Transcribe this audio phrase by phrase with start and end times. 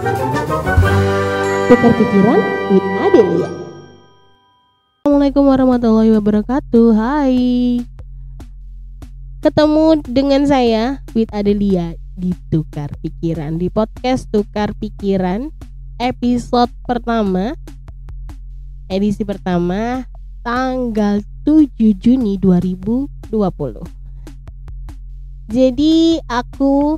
[0.00, 2.40] Tukar pikiran
[2.72, 3.52] with Adelia.
[5.04, 6.96] Assalamualaikum warahmatullahi wabarakatuh.
[6.96, 7.36] Hai.
[9.44, 15.52] Ketemu dengan saya with Adelia di Tukar Pikiran di podcast Tukar Pikiran
[16.00, 17.52] episode pertama
[18.88, 20.08] edisi pertama
[20.40, 23.28] tanggal 7 Juni 2020.
[25.52, 26.96] Jadi aku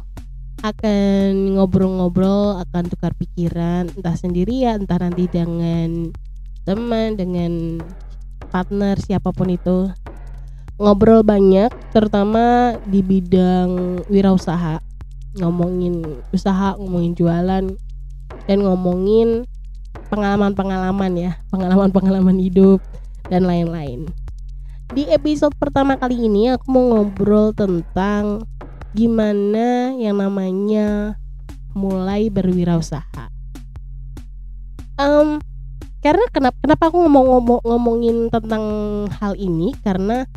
[0.62, 6.14] akan ngobrol-ngobrol, akan tukar pikiran, entah sendirian, entah nanti dengan
[6.62, 7.82] teman, dengan
[8.54, 9.90] partner siapa pun itu.
[10.78, 14.78] Ngobrol banyak, terutama di bidang wirausaha,
[15.42, 17.64] ngomongin usaha, ngomongin jualan,
[18.46, 19.50] dan ngomongin
[20.14, 22.78] pengalaman-pengalaman ya, pengalaman-pengalaman hidup
[23.26, 24.06] dan lain-lain.
[24.92, 28.44] Di episode pertama kali ini aku mau ngobrol tentang
[28.92, 31.16] gimana yang namanya
[31.72, 33.32] mulai berwirausaha.
[35.00, 35.40] Um,
[36.04, 38.64] karena kenapa kenapa aku ngomong, ngomong ngomongin tentang
[39.16, 40.28] hal ini karena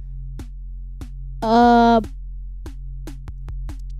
[1.43, 1.99] uh,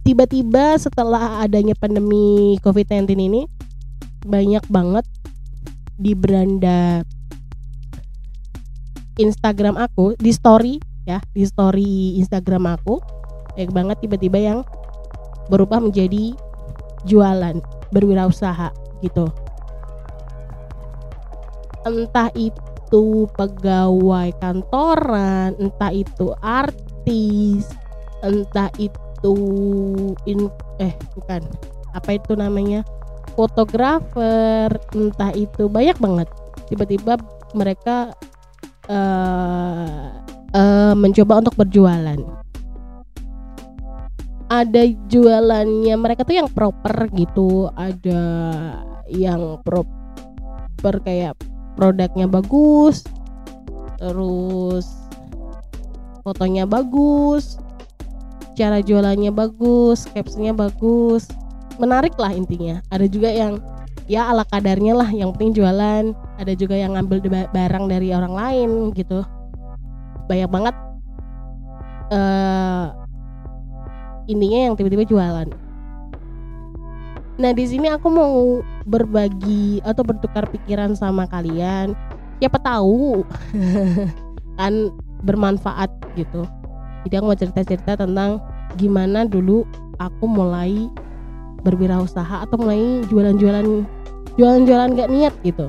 [0.06, 3.42] tiba-tiba setelah adanya pandemi COVID-19 ini
[4.24, 5.06] banyak banget
[6.00, 7.04] di beranda
[9.18, 10.78] Instagram aku di story
[11.10, 13.02] ya di story Instagram aku
[13.56, 14.60] banyak banget tiba-tiba yang
[15.48, 16.36] berubah menjadi
[17.08, 19.30] jualan berwirausaha gitu.
[21.86, 27.70] Entah itu pegawai kantoran entah itu artis
[28.26, 29.36] entah itu
[30.26, 30.50] in
[30.82, 31.42] eh bukan.
[31.94, 32.84] Apa itu namanya?
[33.38, 36.28] Fotografer entah itu banyak banget.
[36.66, 37.22] Tiba-tiba
[37.54, 38.12] mereka
[38.90, 40.10] uh,
[40.56, 42.45] uh, mencoba untuk berjualan
[44.64, 45.96] ada jualannya.
[45.98, 47.68] Mereka tuh yang proper gitu.
[47.76, 48.24] Ada
[49.12, 51.36] yang proper kayak
[51.76, 53.04] produknya bagus
[53.96, 54.88] terus
[56.24, 57.60] fotonya bagus
[58.56, 61.28] cara jualannya bagus captionnya bagus.
[61.76, 62.80] Menarik lah intinya.
[62.88, 63.60] Ada juga yang
[64.08, 66.16] ya ala kadarnya lah yang penting jualan.
[66.40, 69.28] Ada juga yang ngambil barang dari orang lain gitu.
[70.32, 70.76] Banyak banget
[72.16, 73.05] uh,
[74.26, 75.48] intinya yang tiba-tiba jualan.
[77.36, 81.92] Nah di sini aku mau berbagi atau bertukar pikiran sama kalian.
[82.40, 83.24] Siapa tahu
[84.60, 84.92] kan
[85.24, 86.48] bermanfaat gitu.
[87.06, 88.40] Jadi aku mau cerita-cerita tentang
[88.80, 89.68] gimana dulu
[90.00, 90.88] aku mulai
[91.66, 93.68] berwirausaha atau mulai jualan-jualan
[94.40, 95.68] jualan-jualan gak niat gitu.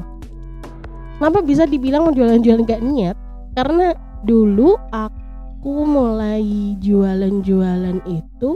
[1.17, 3.17] Kenapa bisa dibilang jualan-jualan gak niat?
[3.57, 5.26] Karena dulu aku
[5.65, 8.51] mulai jualan-jualan itu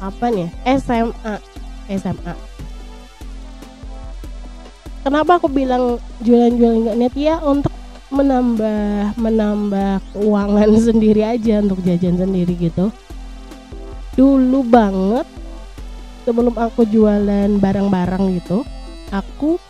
[0.00, 1.34] apa nih SMA
[1.88, 2.34] SMA
[5.04, 7.72] kenapa aku bilang jualan-jualan gak niat ya untuk
[8.08, 12.94] menambah menambah keuangan sendiri aja untuk jajan sendiri gitu.
[14.14, 15.26] Dulu banget
[16.26, 18.66] sebelum aku jualan barang-barang gitu
[19.14, 19.62] aku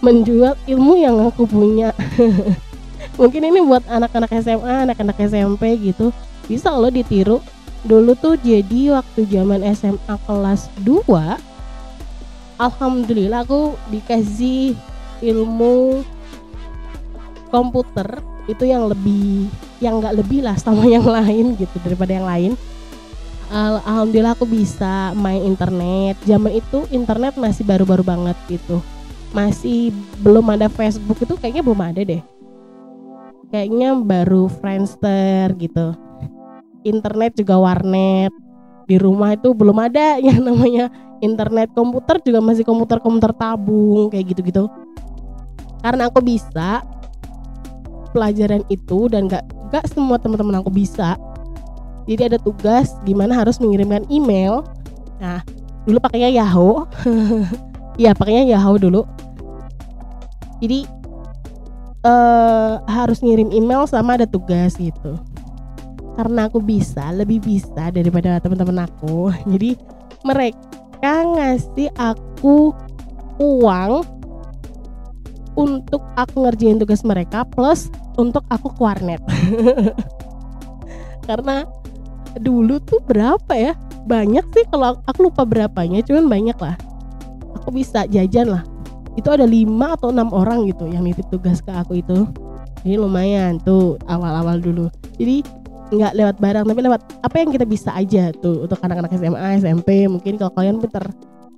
[0.00, 1.92] menjual ilmu yang aku punya
[3.18, 6.14] mungkin ini buat anak-anak SMA anak-anak SMP gitu
[6.50, 7.38] bisa lo ditiru.
[7.80, 11.00] Dulu tuh jadi waktu zaman SMA kelas 2
[12.60, 14.76] Alhamdulillah aku dikasih
[15.24, 16.04] ilmu
[17.48, 19.48] komputer itu yang lebih
[19.80, 22.52] yang nggak lebih lah sama yang lain gitu daripada yang lain.
[23.50, 26.20] Alhamdulillah aku bisa main internet.
[26.28, 28.84] Zaman itu internet masih baru-baru banget gitu.
[29.32, 29.90] Masih
[30.20, 32.20] belum ada Facebook itu kayaknya belum ada deh
[33.50, 35.92] kayaknya baru Friendster gitu.
[36.86, 38.32] Internet juga warnet.
[38.88, 40.88] Di rumah itu belum ada yang namanya
[41.20, 41.74] internet.
[41.76, 44.70] Komputer juga masih komputer-komputer tabung kayak gitu-gitu.
[45.82, 46.82] Karena aku bisa
[48.10, 51.14] pelajaran itu dan gak gak semua teman-teman aku bisa.
[52.08, 54.66] Jadi ada tugas gimana harus mengirimkan email.
[55.20, 55.44] Nah
[55.84, 56.86] dulu pakainya Yahoo.
[58.00, 59.04] Iya pakainya Yahoo dulu.
[60.56, 60.88] Jadi
[62.04, 65.16] uh, harus ngirim email sama ada tugas gitu.
[66.16, 69.32] Karena aku bisa lebih bisa daripada teman-teman aku.
[69.52, 69.76] Jadi
[70.24, 72.76] mereka ngasih aku
[73.40, 74.04] uang
[75.56, 79.20] untuk aku ngerjain tugas mereka plus untuk aku ke warnet.
[81.28, 81.64] Karena
[82.38, 83.72] dulu tuh berapa ya?
[84.08, 86.76] Banyak sih kalau aku lupa berapanya cuman banyak lah.
[87.60, 88.64] Aku bisa jajan lah
[89.18, 92.28] itu ada lima atau enam orang gitu yang nitip tugas ke aku itu.
[92.86, 94.86] Jadi lumayan tuh awal-awal dulu.
[95.18, 95.44] Jadi
[95.90, 100.06] nggak lewat barang tapi lewat apa yang kita bisa aja tuh untuk anak-anak SMA SMP
[100.06, 101.02] mungkin kalau kalian pinter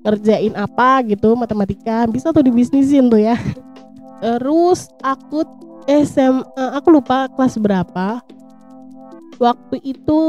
[0.03, 3.37] ngerjain apa gitu matematika bisa tuh dibisnisin tuh ya.
[4.25, 5.45] Terus aku
[5.87, 8.25] SMA aku lupa kelas berapa.
[9.43, 10.21] Waktu itu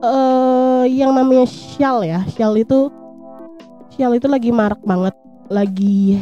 [0.00, 2.99] uh, yang namanya Shell ya Shell itu
[4.00, 5.12] Shell itu lagi marak banget
[5.52, 6.16] lagi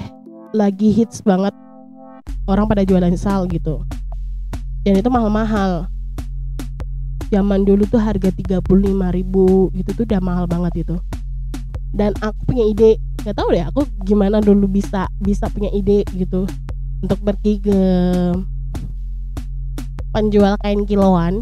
[0.51, 1.55] lagi hits banget.
[2.51, 3.87] Orang pada jualan sal gitu.
[4.83, 5.87] Dan itu mahal-mahal.
[7.31, 8.67] Zaman dulu tuh harga 35
[9.15, 10.99] ribu gitu tuh udah mahal banget itu.
[11.95, 16.51] Dan aku punya ide nggak tahu deh aku gimana dulu bisa bisa punya ide gitu
[17.07, 17.79] untuk pergi ke
[20.11, 21.39] penjual kain kiloan.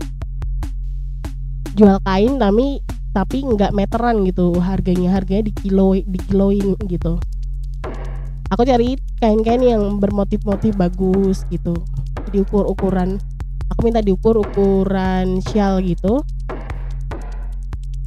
[1.81, 2.85] Jual kain tapi
[3.17, 4.53] tapi nggak meteran gitu.
[4.61, 7.17] Harganya harganya di kilo di kiloin gitu.
[8.53, 11.73] Aku cari kain-kain yang bermotif-motif bagus gitu.
[12.29, 13.17] Diukur ukuran
[13.73, 16.21] aku minta diukur ukuran shawl gitu.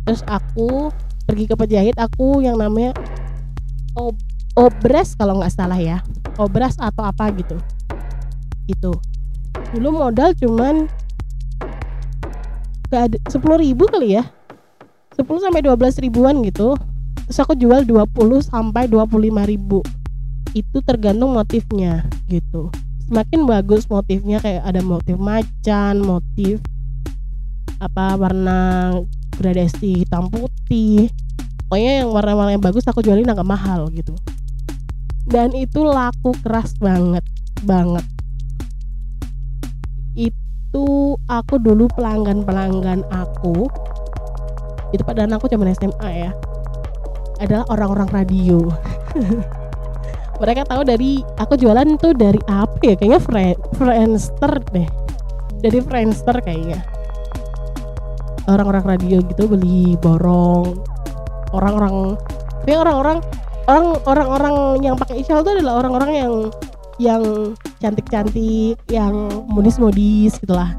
[0.05, 0.93] Terus aku
[1.25, 2.93] pergi ke penjahit aku yang namanya
[3.97, 4.13] ob
[4.53, 6.05] obras kalau nggak salah ya.
[6.37, 7.57] Obras atau apa gitu.
[8.69, 8.93] Itu
[9.73, 10.85] dulu modal cuman
[13.29, 14.38] sepuluh ribu kali ya
[15.19, 16.79] 10 sampai 12 ribuan gitu.
[17.27, 19.83] Terus aku jual 20 sampai 25 ribu.
[20.55, 22.71] Itu tergantung motifnya gitu.
[23.03, 26.63] Semakin bagus motifnya kayak ada motif macan motif
[27.83, 28.95] apa warna
[29.35, 31.11] gradasi hitam putih.
[31.67, 34.15] Pokoknya yang warna-warna yang bagus aku jualin agak mahal gitu.
[35.27, 37.27] Dan itu laku keras banget
[37.67, 38.07] banget.
[40.15, 43.67] Itu aku dulu pelanggan-pelanggan aku
[44.89, 46.31] itu padahal aku zaman SMA ya.
[47.39, 48.67] Adalah orang-orang radio.
[50.41, 52.95] Mereka tahu dari aku jualan tuh dari apa ya?
[52.95, 53.19] Kayaknya
[53.75, 54.87] Friendster deh.
[55.59, 56.79] Dari Friendster kayaknya.
[58.47, 60.79] Orang-orang radio gitu beli borong.
[61.51, 62.15] Orang-orang
[62.63, 63.17] kayak orang-orang
[63.69, 66.33] orang orang-orang yang pakai ishal tuh adalah orang-orang yang
[66.99, 67.23] yang
[67.79, 69.13] cantik-cantik yang
[69.47, 70.75] modis-modis gitulah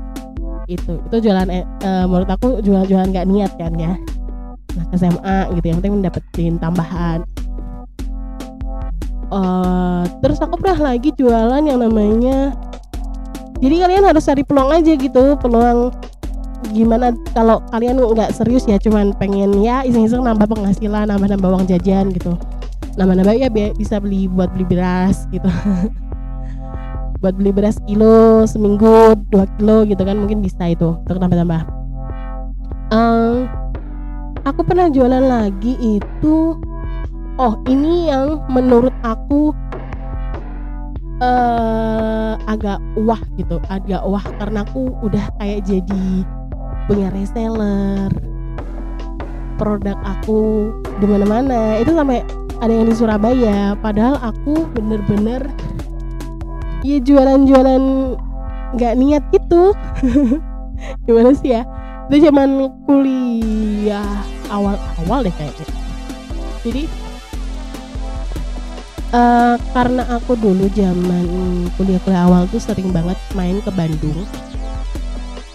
[0.71, 1.03] itu.
[1.11, 3.99] Itu jualan uh, menurut aku jual-jualan nggak niat kan ya.
[4.79, 7.27] Nah SMA gitu yang penting mendapetin tambahan.
[9.31, 12.51] Uh, terus aku pernah lagi jualan yang namanya
[13.63, 15.95] jadi kalian harus cari peluang aja gitu peluang
[16.75, 22.11] gimana kalau kalian nggak serius ya cuman pengen ya iseng-iseng nambah penghasilan nambah-nambah uang jajan
[22.11, 22.35] gitu.
[22.99, 25.47] Nambah-nambah ya bisa beli buat beli beras gitu
[27.21, 31.63] buat beli beras kilo seminggu dua kilo gitu kan mungkin bisa itu untuk nambah-nambah.
[32.91, 33.45] Um,
[34.49, 36.57] aku pernah jualan lagi itu
[37.37, 39.53] oh ini yang menurut aku
[41.21, 46.25] uh, agak wah gitu agak wah karena aku udah kayak jadi
[46.89, 48.09] punya reseller
[49.61, 51.77] produk aku di mana-mana.
[51.85, 52.25] Itu sampai
[52.65, 55.45] ada yang di Surabaya padahal aku bener-bener
[56.85, 57.83] ya jualan-jualan
[58.77, 59.75] nggak niat gitu.
[61.07, 61.63] Gimana sih ya?
[62.09, 65.67] Itu zaman kuliah awal-awal deh kayaknya.
[66.61, 66.83] Jadi
[69.15, 71.27] uh, karena aku dulu zaman
[71.77, 74.27] kuliah-kuliah awal tuh sering banget main ke Bandung.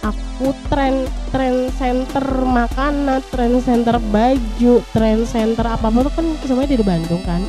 [0.06, 1.02] Aku tren
[1.34, 7.42] tren center makanan tren center baju tren center apa apa kan semuanya dari Bandung kan.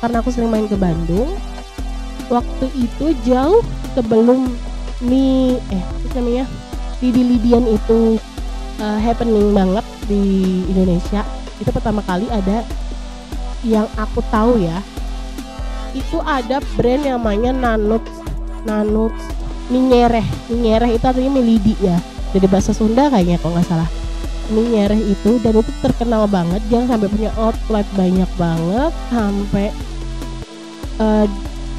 [0.00, 1.30] Karena aku sering main ke Bandung
[2.32, 3.60] waktu itu jauh
[3.92, 4.48] sebelum
[5.04, 5.84] mi eh
[6.16, 6.48] namanya
[7.04, 8.16] Lidi Lidian itu
[8.80, 11.26] uh, happening banget di Indonesia.
[11.60, 12.64] Itu pertama kali ada
[13.66, 14.80] yang aku tahu ya.
[15.92, 18.00] Itu ada brand yang namanya Nanut
[18.64, 19.12] Nanut
[19.68, 22.00] Minyereh Minyereh itu artinya milidi ya.
[22.32, 23.90] Dari bahasa Sunda kayaknya kalau nggak salah.
[24.48, 26.64] Minyereh itu dan itu terkenal banget.
[26.70, 29.66] Dia sampai punya outlet banyak banget sampai
[31.02, 31.26] uh,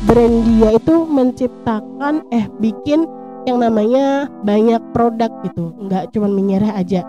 [0.04, 3.08] brand dia itu menciptakan eh bikin
[3.48, 5.76] yang namanya banyak produk gitu.
[5.88, 7.08] Nggak cuma minyereh aja.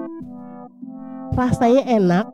[1.34, 2.26] Rasanya enak.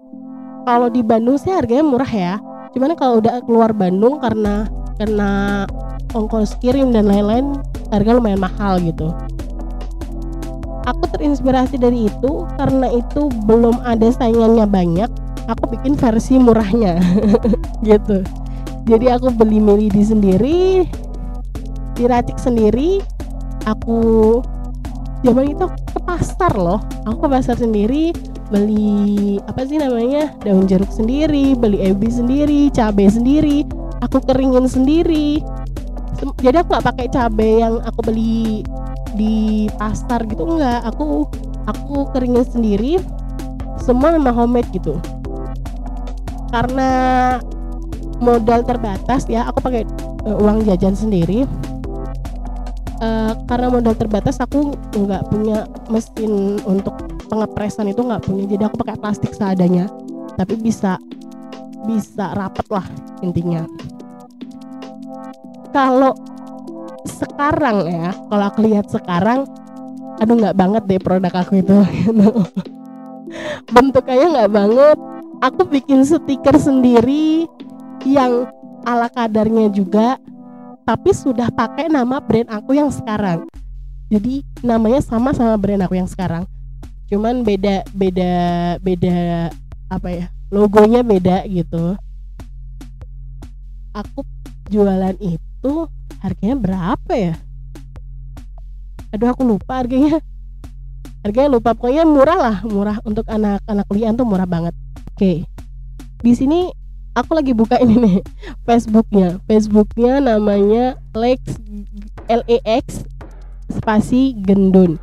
[0.69, 2.35] Kalau di Bandung sih harganya murah ya.
[2.77, 4.69] Cuman kalau udah keluar Bandung karena
[5.01, 5.65] kena
[6.13, 7.57] ongkos kirim dan lain-lain
[7.89, 9.09] harga lumayan mahal gitu.
[10.85, 15.11] Aku terinspirasi dari itu karena itu belum ada saingannya banyak
[15.49, 17.01] aku bikin versi murahnya.
[17.87, 18.21] Gitu
[18.89, 20.89] jadi aku beli melidi sendiri
[22.01, 23.05] diracik sendiri.
[23.69, 24.41] Aku
[25.21, 26.81] zaman itu ke pasar loh.
[27.05, 28.17] Aku ke pasar sendiri
[28.51, 33.69] beli apa sih namanya daun jeruk sendiri beli ebi sendiri cabai sendiri.
[34.01, 35.45] Aku keringin sendiri.
[36.41, 38.65] Jadi aku nggak pakai cabai yang aku beli
[39.13, 41.27] di pasar gitu enggak aku
[41.67, 43.03] aku keringin sendiri
[43.81, 44.97] semua memang homemade gitu.
[46.51, 46.91] Karena
[48.21, 49.83] modal terbatas ya aku pakai
[50.29, 51.49] uh, uang jajan sendiri.
[53.01, 56.93] Uh, karena modal terbatas aku nggak punya mesin untuk
[57.33, 59.89] pengepresan itu nggak punya jadi aku pakai plastik seadanya.
[60.37, 61.01] Tapi bisa
[61.89, 62.85] bisa rapet lah
[63.25, 63.65] intinya.
[65.73, 66.13] Kalau
[67.09, 69.49] sekarang ya kalau aku lihat sekarang
[70.21, 71.77] aduh nggak banget deh produk aku itu.
[73.75, 74.99] Bentuknya nggak banget.
[75.41, 77.49] Aku bikin stiker sendiri
[78.09, 78.49] yang
[78.89, 80.17] ala kadarnya juga
[80.89, 83.47] tapi sudah pakai nama brand aku yang sekarang.
[84.11, 86.43] Jadi namanya sama sama brand aku yang sekarang.
[87.07, 88.33] Cuman beda beda
[88.83, 89.51] beda
[89.91, 91.95] apa ya logonya beda gitu.
[93.95, 94.27] Aku
[94.71, 95.73] jualan itu
[96.23, 97.35] harganya berapa ya?
[99.15, 100.19] Aduh aku lupa harganya.
[101.21, 102.99] Harganya lupa pokoknya murah lah murah.
[103.07, 104.75] Untuk anak-anak kuliah tuh murah banget.
[105.15, 105.47] Oke.
[106.21, 106.80] Di sini
[107.15, 108.17] aku lagi buka ini nih
[108.67, 109.39] Facebooknya.
[109.47, 111.41] Facebooknya namanya Lex
[112.31, 113.05] L E X
[113.71, 114.99] spasi Gendun.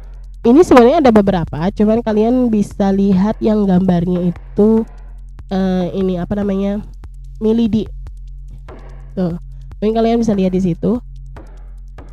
[0.47, 4.87] Ini sebenarnya ada beberapa cuman kalian bisa lihat yang gambarnya itu
[5.51, 6.79] uh, ini apa namanya
[7.43, 7.83] Milidi
[9.17, 9.35] tuh
[9.77, 11.01] mungkin kalian bisa lihat di situ.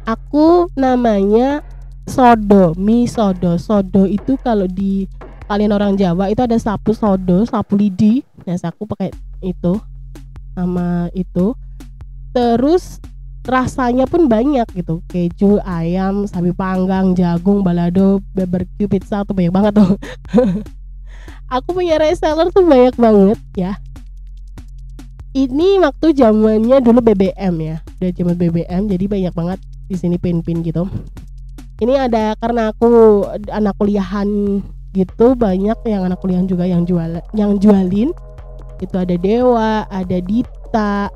[0.05, 1.65] Aku namanya
[2.05, 3.57] sodo mie sodo.
[3.57, 5.09] Sodo itu kalau di
[5.45, 8.25] kalian orang Jawa itu ada sapu sodo sapu lidi.
[8.45, 9.13] Nah aku pakai
[9.45, 9.77] itu
[10.57, 11.53] sama itu.
[12.35, 12.99] Terus
[13.45, 15.05] rasanya pun banyak gitu.
[15.07, 19.93] Keju ayam sapi panggang jagung balado barbecue pizza tuh banyak banget tuh.
[21.55, 23.77] Aku punya reseller tuh banyak banget ya.
[25.35, 27.77] Ini waktu zamannya dulu BBM ya.
[28.01, 29.59] Udah zaman BBM jadi banyak banget
[29.91, 30.89] di sini pin-pin gitu.
[31.83, 34.63] Ini ada karena aku anak kuliahan
[34.95, 38.15] gitu banyak yang anak kuliahan juga yang jual yang jualin.
[38.79, 41.11] Itu ada Dewa ada Dita.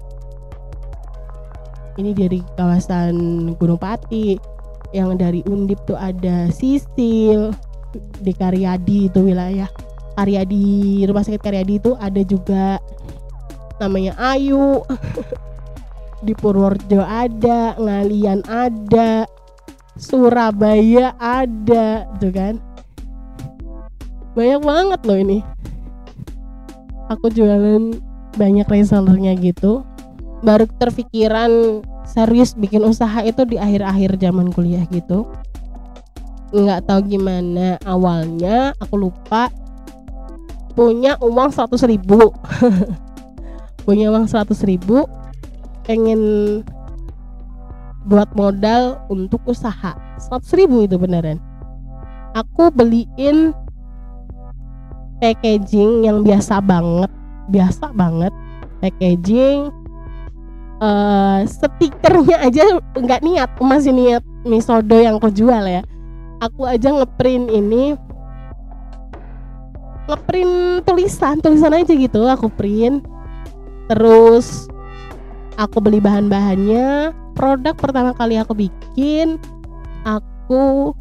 [1.99, 3.15] Ini dari kawasan
[3.59, 4.59] Gunung Pati.
[4.91, 7.53] Yang dari Undip tuh ada Sisil
[8.25, 9.71] di Karyadi itu wilayah.
[10.19, 12.83] Karyadi rumah sakit Karyadi itu ada juga.
[13.79, 14.83] Namanya Ayu.
[16.27, 19.23] Di Purworejo ada Ngalian ada
[19.95, 22.59] Surabaya ada tuh kan
[24.37, 25.39] banyak banget loh ini.
[27.09, 27.97] Aku jualan
[28.37, 29.85] banyak resellernya gitu.
[30.45, 35.29] Baru terpikiran serius bikin usaha itu di akhir-akhir zaman kuliah gitu.
[36.53, 39.53] Nggak tahu gimana awalnya aku lupa.
[40.73, 42.31] Punya uang 100 ribu.
[43.89, 45.09] Punya uang 100 ribu
[45.89, 46.21] pengen
[48.09, 49.97] buat modal untuk usaha.
[50.17, 51.41] 100 ribu itu beneran.
[52.37, 53.57] Aku beliin
[55.19, 57.11] packaging yang biasa banget
[57.49, 58.31] biasa banget.
[58.79, 59.73] Packaging
[60.79, 62.63] uh, stikernya aja
[62.95, 65.83] nggak niat masih niat misodo yang aku jual ya.
[66.39, 67.99] Aku aja ngeprint ini
[70.09, 73.03] ngeprint tulisan tulisan aja gitu aku print.
[73.91, 74.71] Terus
[75.59, 77.17] aku beli bahan-bahannya.
[77.35, 79.39] Produk pertama kali aku bikin
[80.03, 80.95] aku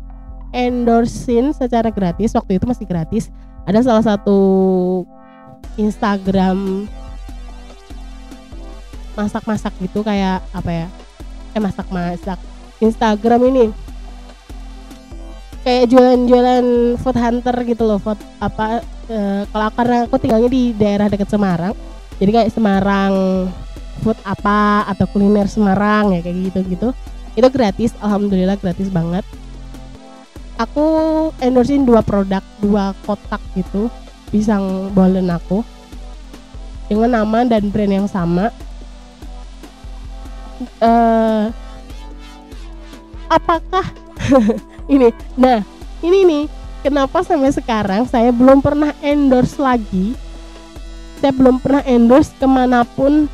[0.53, 3.29] endorsein secara gratis waktu itu masih gratis
[3.67, 4.39] ada salah satu
[5.75, 6.87] Instagram
[9.13, 10.87] masak-masak gitu kayak apa ya?
[11.51, 12.39] Eh masak-masak.
[12.79, 13.65] Instagram ini.
[15.67, 16.65] Kayak jualan-jualan
[17.03, 18.79] food hunter gitu loh food apa
[19.11, 19.19] e,
[19.51, 21.75] kalau karena aku tinggalnya di daerah dekat Semarang
[22.23, 23.13] jadi kayak Semarang
[23.99, 26.87] food apa atau kuliner Semarang ya kayak gitu gitu
[27.35, 29.27] itu gratis alhamdulillah gratis banget
[30.57, 30.85] aku
[31.39, 33.87] endorsein dua produk dua kotak gitu
[34.33, 35.63] pisang bolen aku.
[36.87, 38.51] Dengan nama dan brand yang sama.
[40.81, 41.53] Uh,
[43.29, 43.85] apakah
[44.93, 45.13] ini?
[45.37, 45.61] Nah
[46.01, 46.43] ini nih
[46.81, 50.15] kenapa sampai sekarang saya belum pernah endorse lagi?
[51.19, 53.27] Saya belum pernah endorse ke mana pun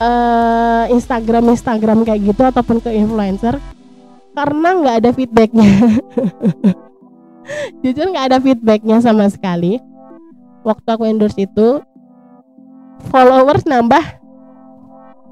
[0.00, 3.56] uh, Instagram Instagram kayak gitu ataupun ke influencer
[4.34, 5.70] karena nggak ada feedbacknya.
[7.82, 9.82] Jujur nggak ada feedbacknya sama sekali.
[10.62, 11.80] Waktu aku endorse itu
[13.08, 14.20] followers nambah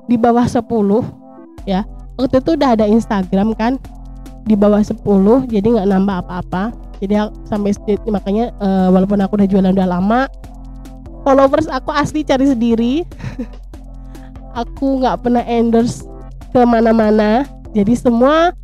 [0.08, 0.64] di bawah 10
[1.68, 1.84] ya.
[2.18, 3.78] Waktu itu udah ada Instagram kan
[4.48, 5.04] di bawah 10
[5.46, 6.74] jadi nggak nambah apa-apa.
[6.98, 7.14] Jadi
[7.46, 7.70] sampai
[8.10, 10.26] makanya uh, walaupun aku udah jualan udah lama
[11.22, 12.94] followers aku asli cari sendiri.
[14.58, 16.02] Aku nggak pernah endorse
[16.50, 18.56] ke mana-mana jadi semua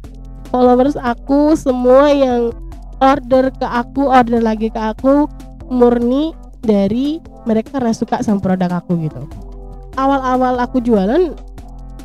[0.54, 2.54] followers aku semua yang
[3.02, 5.26] order ke aku order lagi ke aku
[5.66, 6.30] murni
[6.62, 9.26] dari mereka karena suka sama produk aku gitu.
[9.98, 11.34] Awal-awal aku jualan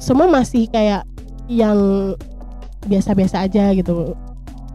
[0.01, 1.05] semua masih kayak
[1.45, 1.77] yang
[2.89, 4.17] biasa-biasa aja gitu.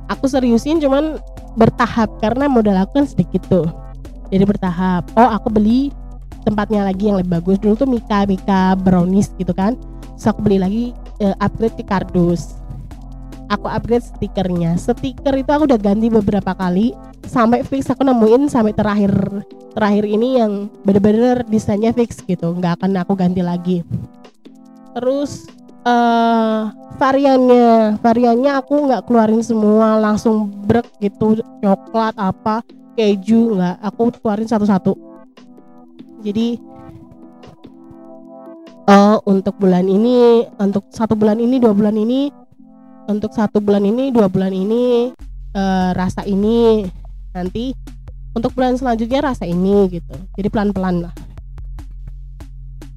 [0.06, 1.18] Aku seriusin cuman
[1.58, 3.66] bertahap karena modal aku kan sedikit tuh.
[4.30, 5.10] Jadi bertahap.
[5.18, 5.90] Oh aku beli
[6.46, 7.58] tempatnya lagi yang lebih bagus.
[7.58, 9.74] Dulu tuh Mika Mika brownies gitu kan.
[10.14, 10.84] So aku beli lagi
[11.18, 12.63] uh, upgrade ke kardus
[13.48, 14.76] aku upgrade stikernya.
[14.78, 16.92] Stiker itu aku udah ganti beberapa kali.
[17.24, 19.12] Sampai fix aku nemuin sampai terakhir
[19.74, 22.54] terakhir ini yang bener-bener desainnya fix gitu.
[22.56, 23.78] Nggak akan aku ganti lagi.
[24.94, 25.48] Terus
[25.88, 26.70] uh,
[27.00, 27.98] variannya.
[27.98, 29.98] Variannya aku nggak keluarin semua.
[29.98, 31.40] Langsung brek gitu.
[31.64, 32.62] Coklat apa
[32.94, 33.76] keju nggak.
[33.82, 34.94] Aku keluarin satu-satu.
[36.24, 36.56] Jadi
[38.84, 42.28] oh untuk bulan ini untuk satu bulan ini dua bulan ini
[43.08, 45.12] untuk satu bulan ini dua bulan ini
[45.54, 46.88] uh, rasa ini.
[47.34, 47.74] Nanti
[48.34, 50.14] untuk bulan selanjutnya rasa ini gitu.
[50.34, 51.14] Jadi pelan-pelan lah.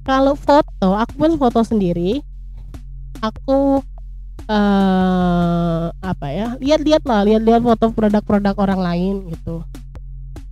[0.08, 2.24] Kalau foto aku pun foto sendiri.
[3.18, 3.82] Aku
[4.46, 9.66] uh, apa ya lihat-lihat lah lihat-lihat foto produk-produk orang lain gitu.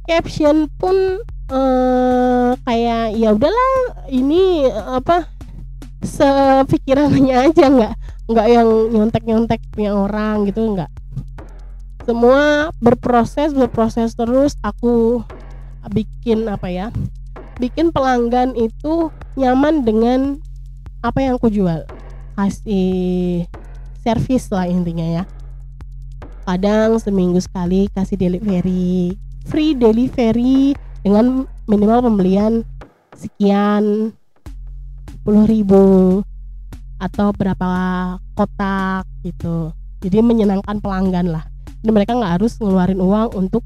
[0.07, 3.75] Caption pun uh, kayak ya udahlah
[4.11, 5.27] ini apa
[6.03, 7.95] sepikirannya aja nggak
[8.27, 10.91] nggak yang nyontek nyontek punya orang gitu nggak.
[12.07, 15.23] Semua berproses berproses terus aku
[15.91, 16.87] bikin apa ya
[17.63, 20.39] bikin pelanggan itu nyaman dengan
[21.03, 21.87] apa yang aku jual.
[22.35, 23.47] Kasih
[24.03, 25.25] servis lah intinya ya.
[26.47, 30.75] Kadang seminggu sekali kasih delivery free delivery
[31.07, 32.67] dengan minimal pembelian
[33.15, 34.11] sekian
[35.23, 35.85] puluh ribu
[36.97, 37.69] atau berapa
[38.37, 39.73] kotak gitu.
[40.01, 41.45] Jadi menyenangkan pelanggan lah.
[41.85, 43.63] Dan mereka nggak harus ngeluarin uang untuk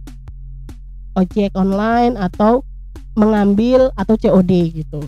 [1.18, 2.62] ojek online atau
[3.18, 5.00] mengambil atau COD gitu.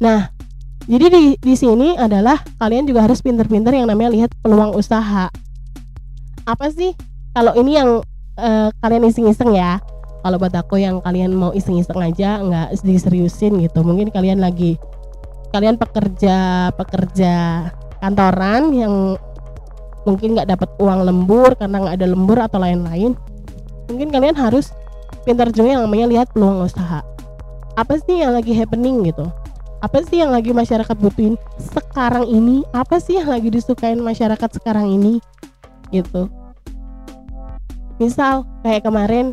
[0.00, 0.32] Nah
[0.88, 5.28] jadi di di sini adalah kalian juga harus pinter-pinter yang namanya lihat peluang usaha.
[6.48, 6.96] Apa sih?
[7.36, 8.00] Kalau ini yang
[8.40, 9.78] uh, kalian iseng-iseng ya.
[10.20, 13.80] Kalau buat aku yang kalian mau iseng-iseng aja nggak diseriusin gitu.
[13.80, 14.76] Mungkin kalian lagi
[15.50, 17.66] kalian pekerja pekerja
[17.98, 18.94] kantoran yang
[20.08, 23.12] mungkin nggak dapat uang lembur karena nggak ada lembur atau lain-lain
[23.90, 24.70] mungkin kalian harus
[25.26, 27.04] pintar juga yang namanya lihat peluang usaha.
[27.76, 29.26] Apa sih yang lagi happening gitu?
[29.80, 32.62] Apa sih yang lagi masyarakat butuhin sekarang ini?
[32.76, 35.18] Apa sih yang lagi disukain masyarakat sekarang ini?
[35.88, 36.28] Gitu.
[37.96, 39.32] Misal kayak kemarin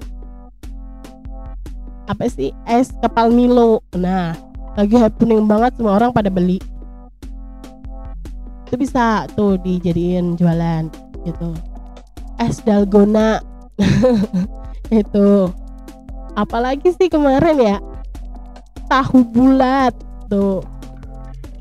[2.08, 2.56] apa sih?
[2.64, 3.84] Es kepal Milo.
[3.96, 4.47] Nah
[4.78, 6.62] lagi happening banget semua orang pada beli.
[8.70, 10.86] Itu bisa tuh dijadiin jualan
[11.26, 11.58] gitu.
[12.38, 13.42] Es dalgona.
[14.94, 15.50] Itu.
[16.38, 17.78] Apalagi sih kemarin ya?
[18.86, 19.98] Tahu bulat
[20.30, 20.62] tuh.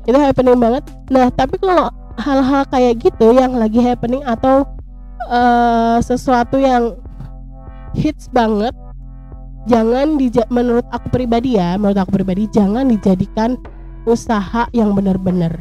[0.05, 0.85] Itu happening banget.
[1.09, 1.89] Nah tapi kalau
[2.21, 4.61] hal-hal kayak gitu yang lagi happening atau
[5.25, 6.93] uh, sesuatu yang
[7.97, 8.77] hits banget
[9.67, 13.59] jangan dija menurut aku pribadi ya menurut aku pribadi jangan dijadikan
[14.07, 15.59] usaha yang benar-benar.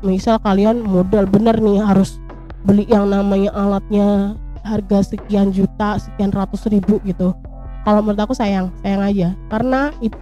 [0.00, 2.16] Misal kalian modal bener nih harus
[2.64, 7.36] beli yang namanya alatnya harga sekian juta sekian ratus ribu gitu.
[7.84, 9.28] Kalau menurut aku sayang sayang aja.
[9.52, 10.16] Karena itu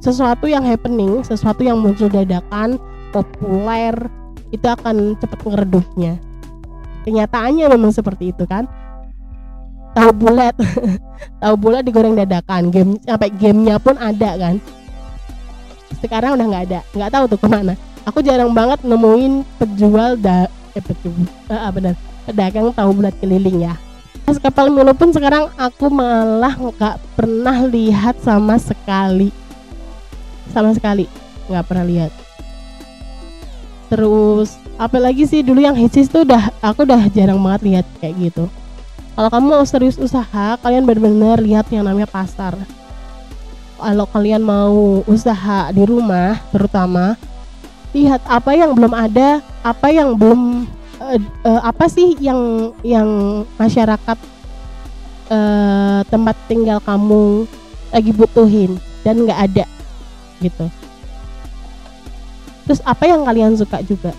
[0.00, 2.76] sesuatu yang happening sesuatu yang muncul dadakan
[3.14, 3.96] populer
[4.52, 6.20] itu akan cepat ngeredupnya
[7.06, 8.68] kenyataannya memang seperti itu kan
[9.96, 10.52] tahu bulat
[11.42, 12.68] tahu bulat digoreng dadakan.
[12.68, 14.54] Game sampai gamenya pun ada kan.
[16.04, 16.80] Sekarang udah nggak ada.
[16.92, 17.74] Nggak tahu tuh ke mana.
[18.04, 21.24] Aku jarang banget nemuin penjual da eh penjual.
[21.48, 21.96] Ah, benar
[22.28, 23.74] pedagang tahu bulat keliling ya.
[24.26, 29.30] Pas kapal Milo pun sekarang aku malah nggak pernah lihat sama sekali.
[30.50, 31.06] Sama sekali.
[31.46, 32.12] Nggak pernah lihat.
[33.86, 38.50] Terus apalagi sih dulu yang hits tuh udah aku udah jarang banget lihat kayak gitu
[39.16, 42.52] kalau kamu mau serius usaha kalian benar-benar lihat yang namanya pasar.
[43.80, 47.16] Kalau kalian mau usaha di rumah terutama
[47.96, 50.68] lihat apa yang belum ada apa yang belum
[51.00, 53.08] uh, uh, apa sih yang yang
[53.56, 54.20] masyarakat
[55.32, 57.48] uh, tempat tinggal kamu
[57.88, 59.64] lagi butuhin dan nggak ada
[60.44, 60.68] gitu.
[62.68, 64.12] Terus apa yang kalian suka juga?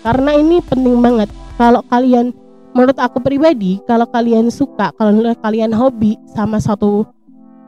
[0.00, 1.28] Karena ini penting banget.
[1.60, 2.32] Kalau kalian
[2.78, 5.10] menurut aku pribadi kalau kalian suka kalau
[5.42, 7.02] kalian hobi sama satu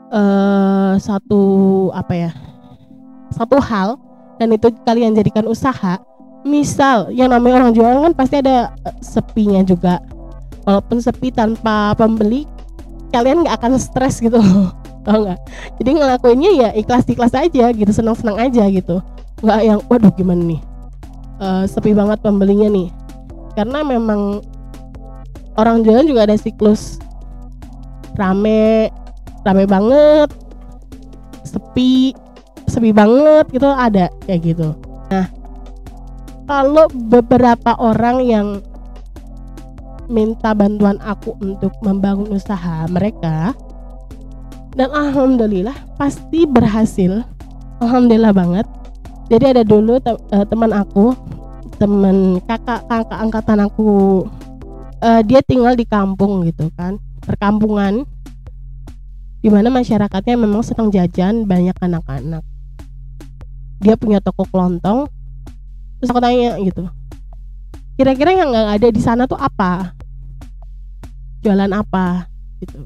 [0.07, 1.43] uh, satu
[1.91, 2.31] apa ya
[3.35, 3.99] satu hal
[4.39, 5.99] dan itu kalian jadikan usaha
[6.47, 10.01] misal yang namanya orang jualan kan pasti ada uh, sepinya juga.
[10.61, 12.45] Walaupun sepi tanpa pembeli
[13.09, 14.69] kalian nggak akan stres gitu oh
[15.03, 15.41] enggak
[15.81, 19.01] jadi ngelakuinnya ya ikhlas ikhlas aja gitu senang senang aja gitu.
[19.41, 20.61] Nggak yang waduh gimana nih?
[21.41, 22.93] Uh, sepi banget pembelinya nih.
[23.57, 24.45] Karena memang
[25.57, 27.01] orang jualan juga ada siklus.
[28.15, 28.91] Rame
[29.41, 30.29] rame banget
[31.41, 32.13] sepi
[32.69, 34.77] sepi banget gitu ada kayak gitu.
[35.09, 35.27] Nah
[36.45, 38.47] kalau beberapa orang yang
[40.11, 43.55] minta bantuan aku untuk membangun usaha mereka
[44.75, 47.23] dan alhamdulillah pasti berhasil.
[47.81, 48.67] Alhamdulillah banget.
[49.31, 51.15] Jadi ada dulu te uh, teman aku
[51.79, 54.21] teman kakak kakak angkatan aku
[55.01, 58.05] uh, dia tinggal di kampung gitu kan perkampungan
[59.41, 62.45] di mana masyarakatnya memang sedang jajan banyak anak-anak.
[63.81, 65.09] Dia punya toko kelontong.
[65.97, 66.85] Terus aku tanya gitu
[68.01, 69.93] kira-kira yang nggak ada di sana tuh apa?
[71.45, 72.25] Jualan apa?
[72.57, 72.81] Gitu.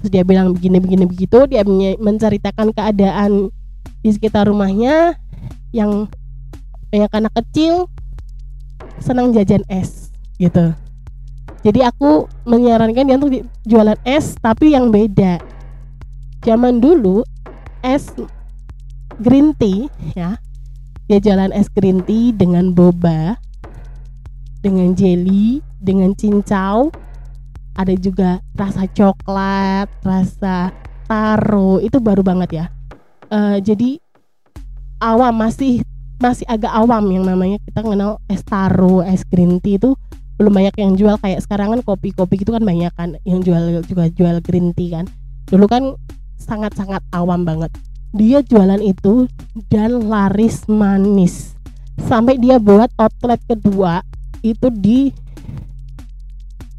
[0.00, 1.44] Terus dia bilang begini begini begitu.
[1.44, 1.60] Dia
[2.00, 3.52] menceritakan keadaan
[4.00, 5.20] di sekitar rumahnya
[5.76, 6.08] yang
[6.88, 7.92] banyak anak kecil
[8.96, 10.08] senang jajan es
[10.40, 10.72] gitu
[11.64, 13.32] jadi aku menyarankan dia untuk
[13.64, 15.40] jualan es tapi yang beda.
[16.44, 17.24] Zaman dulu
[17.80, 18.12] es
[19.16, 20.36] green tea ya.
[21.08, 23.40] Dia jualan es green tea dengan boba
[24.60, 26.92] dengan jelly dengan cincau.
[27.80, 30.68] Ada juga rasa coklat rasa
[31.08, 32.66] taro itu baru banget ya.
[33.32, 33.96] Uh, jadi
[35.00, 35.80] awam masih
[36.20, 39.96] masih agak awam yang namanya kita kenal es taro es green tea itu
[40.36, 41.16] belum banyak yang jual.
[41.20, 45.06] Kayak sekarang kan kopi-kopi gitu kan banyak kan yang jual juga jual green tea kan.
[45.48, 45.94] Dulu kan
[46.38, 47.70] sangat-sangat awam banget.
[48.14, 49.26] Dia jualan itu
[49.70, 51.58] dan laris manis.
[52.06, 54.02] Sampai dia buat outlet kedua
[54.42, 55.10] itu di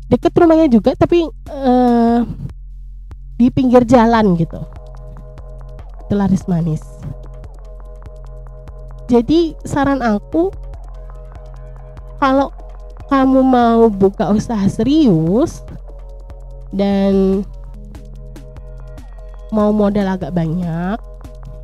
[0.06, 2.22] deket rumahnya juga tapi uh,
[3.36, 4.62] di pinggir jalan gitu.
[6.08, 6.84] Itu laris manis.
[9.06, 10.50] Jadi saran aku
[12.18, 12.50] kalau
[13.10, 15.62] kamu mau buka usaha serius
[16.74, 17.46] dan
[19.54, 20.98] mau modal agak banyak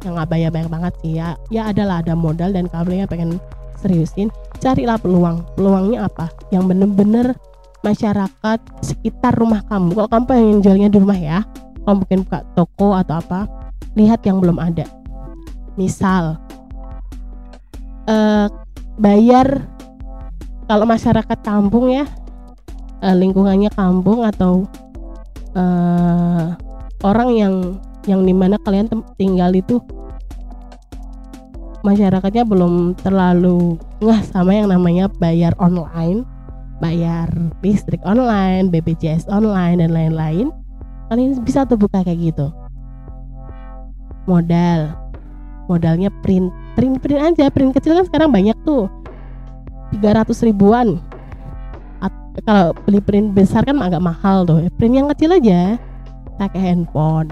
[0.01, 1.37] yang nggak bayar banyak banget sih ya.
[1.53, 3.31] Ya adalah ada modal dan kamu yang pengen
[3.81, 5.45] seriusin carilah peluang.
[5.57, 6.29] Peluangnya apa?
[6.49, 7.27] Yang bener-bener
[7.81, 9.97] masyarakat sekitar rumah kamu.
[9.97, 11.41] Kalau kamu pengen jualnya di rumah ya
[11.85, 13.49] kamu mungkin buka toko atau apa
[13.97, 14.85] lihat yang belum ada.
[15.75, 16.37] Misal
[18.05, 18.47] uh,
[19.01, 19.65] bayar
[20.71, 22.07] kalau masyarakat kampung ya
[23.03, 24.63] uh, lingkungannya kampung atau
[25.51, 26.55] uh,
[27.03, 27.53] orang yang
[28.07, 28.87] yang di mana kalian
[29.19, 29.83] tinggal itu
[31.83, 36.23] masyarakatnya belum terlalu ngah sama yang namanya bayar online
[36.81, 37.29] bayar
[37.61, 40.49] listrik online, BPJS online dan lain-lain,
[41.13, 42.49] kalian bisa tuh buka kayak gitu.
[44.25, 44.89] Modal,
[45.69, 48.89] modalnya print, print print aja, print kecil kan sekarang banyak tuh,
[49.99, 50.99] 300 ribuan.
[51.99, 52.13] At,
[52.47, 55.75] kalau beli print besar kan agak mahal tuh, print yang kecil aja,
[56.39, 57.31] pakai handphone.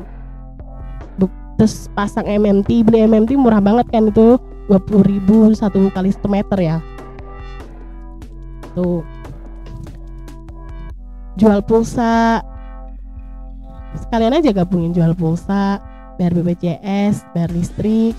[1.59, 4.39] Terus pasang MMT, beli MMT murah banget kan itu
[4.71, 6.77] 20 ribu satu kali satu meter ya.
[8.71, 9.03] Tuh
[11.35, 12.39] jual pulsa
[14.07, 15.83] sekalian aja gabungin jual pulsa
[16.15, 18.15] bayar BPJS bayar listrik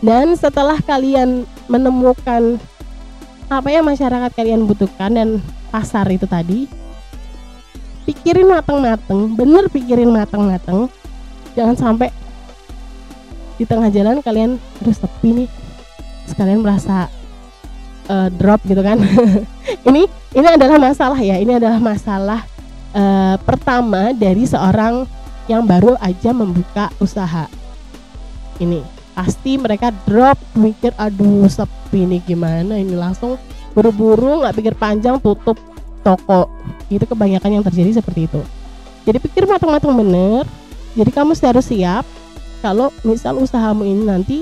[0.00, 2.58] dan setelah kalian menemukan
[3.46, 5.28] apa yang masyarakat kalian butuhkan dan
[5.68, 6.66] pasar itu tadi
[8.08, 10.88] pikirin mateng-mateng bener pikirin mateng-mateng.
[11.54, 12.08] Jangan sampai
[13.54, 15.50] di tengah jalan kalian terus sepi nih.
[16.26, 17.06] Sekalian merasa
[18.08, 18.98] uh, drop gitu kan.
[19.88, 21.36] Ini ini adalah masalah ya.
[21.36, 22.40] Ini adalah masalah
[22.96, 25.04] uh, pertama dari seorang
[25.44, 27.44] yang baru aja membuka usaha
[28.62, 28.80] ini
[29.14, 32.98] pasti mereka drop mikir aduh sepi ini gimana ini?
[32.98, 33.38] Langsung
[33.72, 35.56] buru-buru nggak pikir panjang tutup
[36.02, 36.50] toko.
[36.90, 38.42] Itu kebanyakan yang terjadi seperti itu.
[39.06, 40.44] Jadi pikir matang-matang bener.
[40.94, 42.04] Jadi kamu harus siap
[42.62, 44.38] kalau misal usahamu ini nanti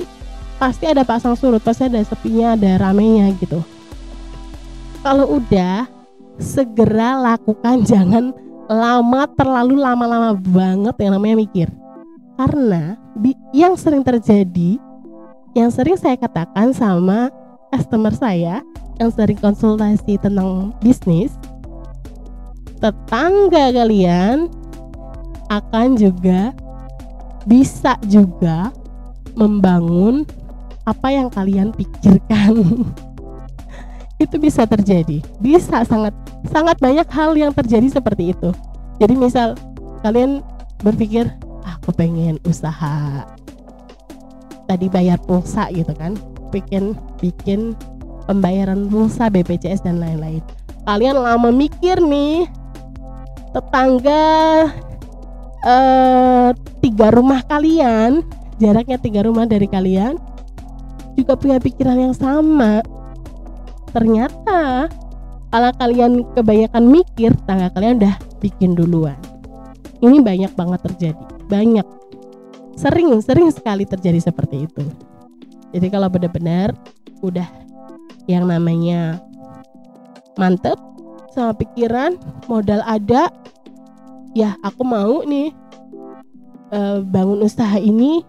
[0.60, 3.60] pasti ada pasang surut pasti ada sepinya ada ramenya gitu.
[5.04, 5.88] Kalau udah
[6.40, 7.84] segera lakukan.
[7.90, 8.32] Jangan
[8.72, 11.68] lama terlalu lama-lama banget yang namanya mikir
[12.38, 12.96] karena
[13.52, 14.80] yang sering terjadi
[15.52, 17.28] yang sering saya katakan sama
[17.72, 18.64] customer saya
[18.96, 21.32] yang sering konsultasi tentang bisnis
[22.82, 24.50] tetangga kalian
[25.52, 26.56] akan juga
[27.44, 28.72] bisa juga
[29.34, 30.26] membangun
[30.82, 32.62] apa yang kalian pikirkan.
[34.22, 35.18] Itu bisa terjadi.
[35.42, 36.14] Bisa sangat
[36.50, 38.54] sangat banyak hal yang terjadi seperti itu.
[39.02, 39.58] Jadi misal
[40.06, 40.46] kalian
[40.82, 41.26] berpikir
[41.78, 43.24] aku pengen usaha
[44.68, 46.16] tadi bayar pulsa gitu kan.
[46.52, 47.72] Bikin bikin
[48.28, 50.42] pembayaran pulsa BPJS dan lain-lain.
[50.88, 52.48] Kalian lama mikir nih
[53.52, 54.24] tetangga
[55.62, 56.48] eh,
[56.80, 58.24] tiga rumah kalian
[58.56, 60.16] jaraknya tiga rumah dari kalian
[61.14, 62.80] juga punya pikiran yang sama.
[63.92, 64.88] Ternyata
[65.52, 69.18] kalau kalian kebanyakan mikir tangga kalian udah bikin duluan.
[70.02, 71.84] Ini banyak banget terjadi banyak.
[72.80, 74.84] Sering sering sekali terjadi seperti itu.
[75.76, 76.72] Jadi kalau benar-benar
[77.20, 77.44] udah
[78.24, 79.20] yang namanya
[80.40, 80.80] mantep
[81.36, 82.16] sama pikiran
[82.48, 83.28] modal ada
[84.32, 85.52] ya aku mau nih
[86.72, 88.24] uh, bangun usaha ini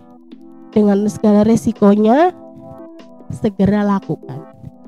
[0.76, 2.36] dengan segala resikonya
[3.32, 4.44] segera lakukan.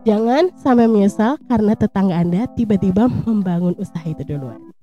[0.06, 4.75] Jangan sampai menyesal karena tetangga anda tiba-tiba membangun usaha itu duluan